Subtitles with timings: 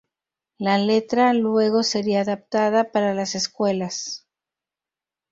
[0.57, 4.25] La letra luego sería adaptada para las escuelas.